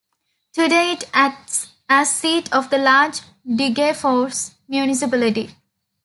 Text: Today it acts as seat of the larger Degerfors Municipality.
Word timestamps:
Today 0.53 0.93
it 0.93 1.07
acts 1.13 1.73
as 1.87 2.11
seat 2.11 2.51
of 2.51 2.71
the 2.71 2.79
larger 2.79 3.23
Degerfors 3.47 4.55
Municipality. 4.67 5.51